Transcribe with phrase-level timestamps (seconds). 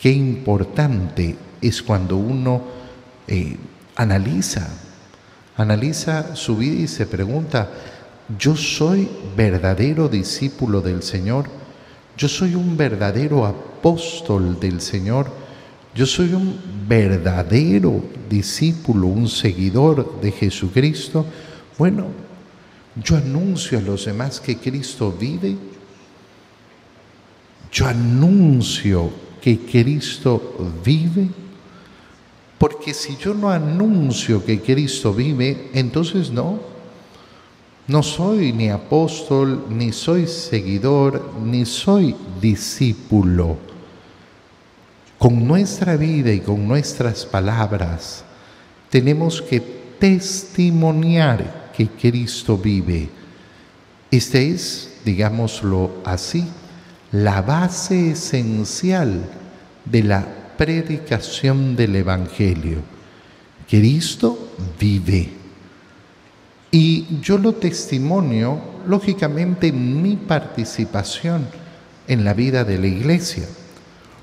[0.00, 2.62] qué importante es cuando uno
[3.28, 3.56] eh,
[3.96, 4.66] analiza,
[5.56, 7.70] analiza su vida y se pregunta,
[8.38, 11.44] ¿yo soy verdadero discípulo del Señor?
[12.16, 15.30] ¿Yo soy un verdadero apóstol del Señor?
[15.94, 16.58] ¿Yo soy un
[16.88, 21.26] verdadero discípulo, un seguidor de Jesucristo?
[21.76, 22.06] Bueno,
[22.96, 25.56] yo anuncio a los demás que Cristo vive.
[27.70, 31.28] Yo anuncio que Cristo vive.
[32.58, 36.58] Porque si yo no anuncio que Cristo vive, entonces no.
[37.86, 43.56] No soy ni apóstol, ni soy seguidor, ni soy discípulo.
[45.18, 48.24] Con nuestra vida y con nuestras palabras
[48.90, 49.60] tenemos que
[49.98, 53.08] testimoniar que Cristo vive.
[54.10, 56.46] Este es, digámoslo así,
[57.12, 59.24] la base esencial
[59.84, 62.78] de la predicación del Evangelio.
[63.68, 65.30] Cristo vive.
[66.70, 71.46] Y yo lo testimonio, lógicamente, en mi participación
[72.06, 73.44] en la vida de la iglesia.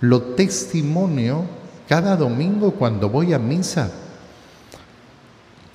[0.00, 1.44] Lo testimonio
[1.88, 3.90] cada domingo cuando voy a misa.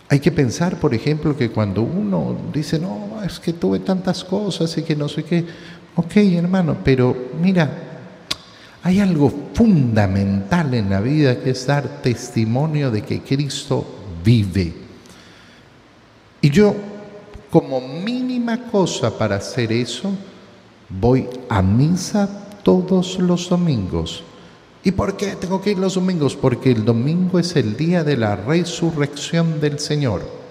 [0.10, 4.78] Hay que pensar, por ejemplo, que cuando uno dice, no, es que tuve tantas cosas
[4.78, 5.45] y que no sé qué,
[5.95, 7.69] ok hermano, pero mira,
[8.83, 13.86] hay algo fundamental en la vida que es dar testimonio de que Cristo
[14.23, 14.73] vive.
[16.41, 16.75] Y yo,
[17.49, 20.11] como mínima cosa para hacer eso,
[20.89, 22.27] voy a misa
[22.64, 24.23] todos los domingos.
[24.83, 26.36] ¿Y por qué tengo que ir los domingos?
[26.36, 30.42] Porque el domingo es el día de la resurrección del Señor.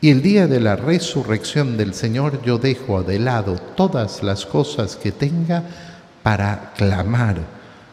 [0.00, 4.96] Y el día de la resurrección del Señor yo dejo de lado todas las cosas
[4.96, 5.64] que tenga
[6.22, 7.40] para clamar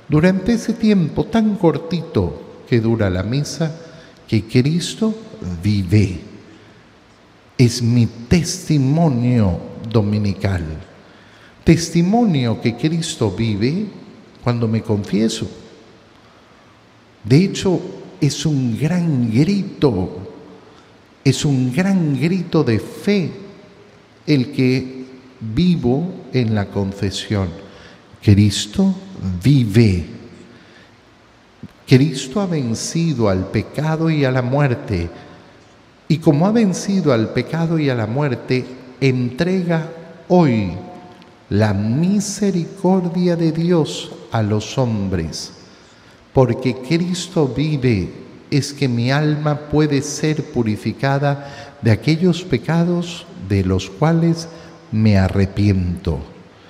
[0.10, 3.72] durante ese tiempo tan cortito que dura la misa,
[4.28, 5.14] que Cristo
[5.64, 6.20] vive.
[7.58, 10.64] Es mi testimonio dominical.
[11.64, 13.86] Testimonio que Cristo vive
[14.44, 15.50] cuando me confieso.
[17.24, 17.80] De hecho,
[18.20, 20.23] es un gran grito,
[21.24, 23.32] es un gran grito de fe
[24.26, 25.06] el que
[25.40, 27.50] vivo en la confesión.
[28.22, 28.94] Cristo
[29.44, 30.06] vive.
[31.88, 35.10] Cristo ha vencido al pecado y a la muerte.
[36.08, 38.66] Y como ha vencido al pecado y a la muerte,
[39.00, 39.90] entrega
[40.28, 40.74] hoy
[41.50, 45.54] la misericordia de Dios a los hombres.
[46.34, 48.10] Porque Cristo vive
[48.58, 54.48] es que mi alma puede ser purificada de aquellos pecados de los cuales
[54.92, 56.33] me arrepiento.